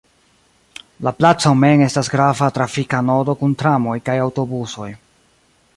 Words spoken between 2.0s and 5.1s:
grava trafika nodo kun tramoj kaj aŭtobusoj.